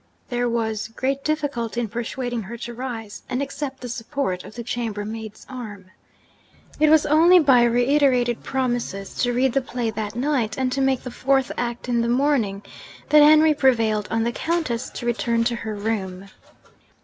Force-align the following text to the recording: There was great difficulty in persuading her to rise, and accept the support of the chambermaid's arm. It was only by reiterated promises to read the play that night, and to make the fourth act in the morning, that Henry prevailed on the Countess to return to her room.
There 0.29 0.49
was 0.49 0.87
great 0.87 1.23
difficulty 1.23 1.79
in 1.79 1.87
persuading 1.87 2.41
her 2.41 2.57
to 2.57 2.73
rise, 2.73 3.21
and 3.29 3.39
accept 3.39 3.81
the 3.81 3.87
support 3.87 4.43
of 4.43 4.55
the 4.55 4.63
chambermaid's 4.63 5.45
arm. 5.47 5.91
It 6.79 6.89
was 6.89 7.05
only 7.05 7.37
by 7.37 7.61
reiterated 7.65 8.41
promises 8.41 9.13
to 9.21 9.31
read 9.31 9.53
the 9.53 9.61
play 9.61 9.91
that 9.91 10.15
night, 10.15 10.57
and 10.57 10.71
to 10.71 10.81
make 10.81 11.03
the 11.03 11.11
fourth 11.11 11.51
act 11.55 11.87
in 11.87 12.01
the 12.01 12.09
morning, 12.09 12.63
that 13.09 13.21
Henry 13.21 13.53
prevailed 13.53 14.07
on 14.09 14.23
the 14.23 14.31
Countess 14.31 14.89
to 14.89 15.05
return 15.05 15.43
to 15.43 15.55
her 15.57 15.75
room. 15.75 16.29